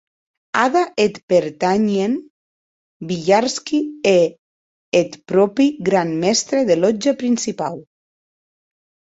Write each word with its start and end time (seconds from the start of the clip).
Ada 0.59 0.79
eth 1.03 1.19
pertanhien 1.33 2.15
Villarski 3.09 3.79
e 4.13 4.17
eth 5.01 5.17
pròpi 5.29 5.65
gran 5.91 6.09
mèstre 6.25 6.59
de 6.71 6.81
lòtja 6.83 7.13
principau. 7.23 7.79